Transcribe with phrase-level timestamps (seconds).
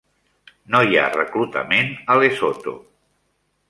[0.75, 2.79] No hi ha reclutament a Lesotho.